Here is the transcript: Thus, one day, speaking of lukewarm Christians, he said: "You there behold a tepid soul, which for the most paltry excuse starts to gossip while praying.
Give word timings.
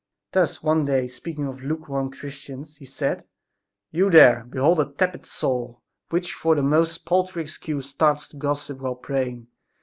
Thus, 0.31 0.63
one 0.63 0.83
day, 0.85 1.07
speaking 1.07 1.45
of 1.45 1.61
lukewarm 1.61 2.09
Christians, 2.09 2.77
he 2.77 2.85
said: 2.87 3.27
"You 3.91 4.09
there 4.09 4.45
behold 4.49 4.79
a 4.79 4.91
tepid 4.91 5.27
soul, 5.27 5.83
which 6.09 6.33
for 6.33 6.55
the 6.55 6.63
most 6.63 7.05
paltry 7.05 7.43
excuse 7.43 7.89
starts 7.91 8.27
to 8.29 8.37
gossip 8.37 8.79
while 8.79 8.95
praying. 8.95 9.49